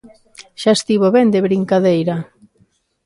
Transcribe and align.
¡Xa 0.61 0.71
estivo 0.77 1.07
ben 1.15 1.27
de 1.33 1.43
brincadeira! 1.47 2.15